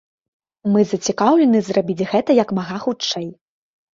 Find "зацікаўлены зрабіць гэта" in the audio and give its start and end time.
0.91-2.37